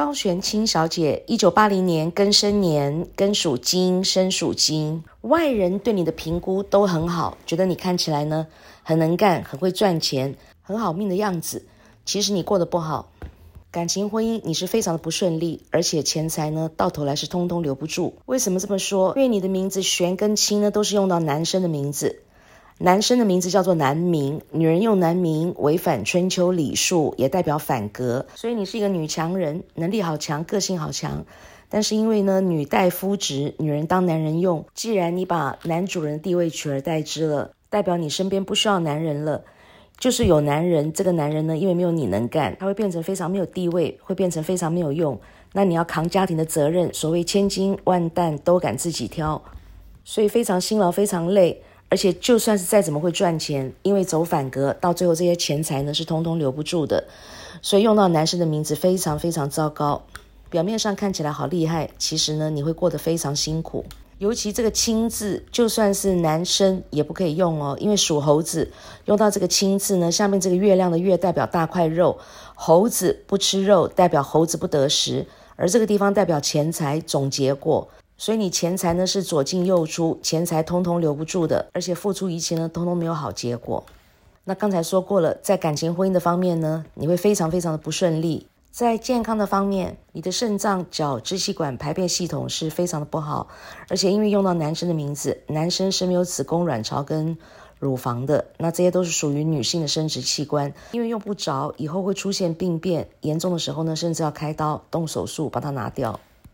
[0.00, 5.04] 高玄清小姐，一九八零年庚申年，庚属金，申属金。
[5.20, 8.46] 外人对你的评估都很好，觉得你看起来呢
[8.82, 11.66] 很能干，很会赚钱，很好命的样子。
[12.06, 13.10] 其实你过得不好，
[13.70, 18.14] 感情婚姻你是非常的不顺利，而且钱财呢到头来是通通留不住。
[18.24, 19.12] 为什么这么说？
[19.16, 22.22] 因为你的名字玄跟清呢都是用到男生的名字。
[22.82, 31.26] 男生的名字叫做男名，女人用男名违反春秋礼数，也代表反格，所以你是一个女强人，能力好强，个性好强。
[31.68, 34.64] 但是因为呢，女代夫职，女人当男人用。
[34.72, 39.44] 既然你把男主人的地位取而代之了，代表你身边不需要男人了，
[39.98, 45.20] 就是有男人，这个男人呢，因为没有你能干，他会变成非常没有地位，会变成非常没有用。
[45.52, 49.42] 那你要扛家庭的责任，所谓千金万担都敢自己挑，
[50.02, 51.60] 所以非常辛劳，非常累。
[51.90, 57.04] 而且就算是再怎么会赚钱，因为走反格，到最后这些钱财呢是通通留不住的，
[57.60, 60.02] 所以用到男生的名字非常非常糟糕。
[60.48, 63.84] 表面上看起来好厉害，其实呢你会过得非常辛苦。
[64.18, 68.70] 尤其这个“青”字，就算是男生也不可以用哦，因为属猴子
[69.06, 72.18] 用到这个“青”字呢，下面这个月亮的“月”代表大块肉，
[72.54, 77.00] 猴子不吃肉，代表猴子不得食，而这个地方代表钱财。
[77.00, 77.88] 总结过。
[78.20, 83.82] 所以你钱财呢是左进右出，钱财通通留不住的，而且付出一切呢，通通没有好结果。
[84.44, 88.46] 那刚才说过了，在感情婚姻的方面呢，你会非常非常的不顺利。
[88.70, 93.48] 在健康的方面，你的肾脏、脚、支气管、排便系统是非常的不好，
[93.88, 97.38] 而且因为用到男生的名字，男生是没有子宫、卵巢跟
[97.78, 106.20] 乳房的，那这些都是属于女性的生殖器官，因为用不着，以后会出现病变，严重的时候呢，甚至要开刀动手术把它拿掉。